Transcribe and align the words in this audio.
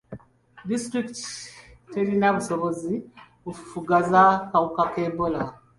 Disitulikiti 0.69 1.25
terina 1.91 2.27
busobozi 2.35 2.93
bufufugaza 3.45 4.21
kawuka 4.49 4.83
ka 4.91 4.99
Ebola. 5.07 5.43